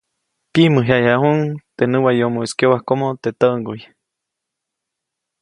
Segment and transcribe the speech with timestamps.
[0.51, 1.39] Pyiʼmäyjayuʼuŋ
[1.75, 3.81] teʼ näwayomoʼis kyobajkomo teʼ täʼŋguy.